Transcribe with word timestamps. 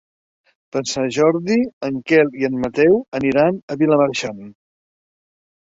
Per 0.75 0.81
Sant 0.91 1.11
Jordi 1.17 1.57
en 1.89 1.99
Quel 2.11 2.31
i 2.45 2.47
en 2.49 2.57
Mateu 2.63 2.97
aniran 3.21 3.63
a 3.75 3.81
Vilamarxant. 3.83 4.45